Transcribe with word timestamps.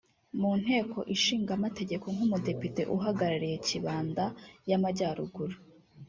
mu 0.39 0.51
nteko 0.61 0.99
ishinga 1.15 1.51
amategeko 1.57 2.05
nk’umudepite 2.13 2.81
uhagarariye 2.95 3.55
Kibanda 3.67 4.25
y’Amajyaruguru 4.69 5.55